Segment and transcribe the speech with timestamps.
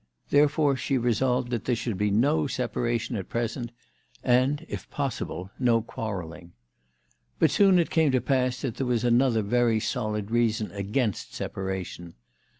[0.31, 3.71] Therefore she resolved that there should be no separation at present;
[4.23, 6.53] and, if possible, no quar relling.
[7.37, 12.15] But soon it came to pass that there was another very solid reason against separation.